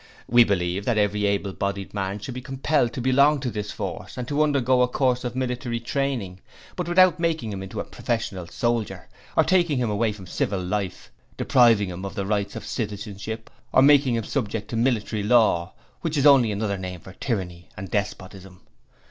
[0.27, 4.17] We believe that every able bodied man should be compelled to belong to this force
[4.17, 6.39] and to undergo a course of military training,
[6.75, 11.11] but without making him into a professional soldier, or taking him away from civil life,
[11.37, 16.17] depriving him of the rights of citizenship or making him subject to military "law" which
[16.17, 18.61] is only another name for tyranny and despotism.